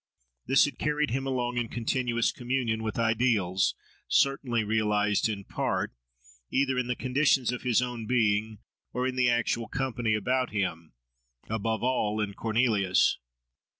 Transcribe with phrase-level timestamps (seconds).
[0.47, 3.75] This had carried him along in a continuous communion with ideals,
[4.07, 5.93] certainly realised in part,
[6.49, 8.57] either in the conditions of his own being,
[8.93, 10.93] or in the actual company about him,
[11.51, 13.19] above all, in Cornelius.